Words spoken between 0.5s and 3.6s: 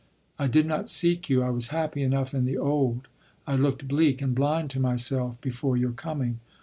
not seek you. I was happy enough in the old. I